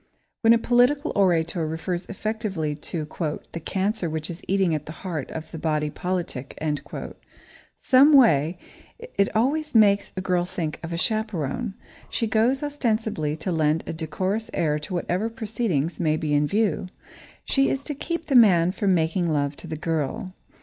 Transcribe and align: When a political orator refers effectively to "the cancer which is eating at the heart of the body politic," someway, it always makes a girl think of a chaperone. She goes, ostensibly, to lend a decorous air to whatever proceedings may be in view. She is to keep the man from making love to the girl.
When 0.41 0.51
a 0.51 0.57
political 0.57 1.11
orator 1.15 1.67
refers 1.67 2.07
effectively 2.07 2.73
to 2.73 3.05
"the 3.51 3.59
cancer 3.59 4.09
which 4.09 4.31
is 4.31 4.41
eating 4.47 4.73
at 4.73 4.87
the 4.87 4.91
heart 5.05 5.29
of 5.29 5.51
the 5.51 5.59
body 5.59 5.91
politic," 5.91 6.57
someway, 7.79 8.57
it 8.97 9.35
always 9.35 9.75
makes 9.75 10.11
a 10.17 10.19
girl 10.21 10.43
think 10.43 10.79
of 10.81 10.91
a 10.91 10.97
chaperone. 10.97 11.75
She 12.09 12.25
goes, 12.25 12.63
ostensibly, 12.63 13.35
to 13.35 13.51
lend 13.51 13.83
a 13.85 13.93
decorous 13.93 14.49
air 14.55 14.79
to 14.79 14.93
whatever 14.95 15.29
proceedings 15.29 15.99
may 15.99 16.17
be 16.17 16.33
in 16.33 16.47
view. 16.47 16.87
She 17.45 17.69
is 17.69 17.83
to 17.83 17.93
keep 17.93 18.25
the 18.25 18.33
man 18.35 18.71
from 18.71 18.95
making 18.95 19.31
love 19.31 19.55
to 19.57 19.67
the 19.67 19.77
girl. 19.77 20.33